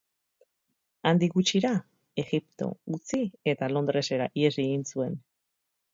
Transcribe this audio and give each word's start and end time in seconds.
Handik 1.09 1.35
gutxira, 1.35 1.73
Egipto 2.23 2.71
utzi 2.97 3.21
eta 3.53 3.69
Londresera 3.77 4.29
ihes 4.43 4.55
egin 4.65 4.91
zuen. 4.95 5.21